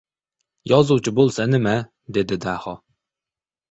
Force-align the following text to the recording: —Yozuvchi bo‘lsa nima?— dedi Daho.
—Yozuvchi 0.71 1.15
bo‘lsa 1.21 1.47
nima?— 1.53 1.77
dedi 2.19 2.43
Daho. 2.51 2.79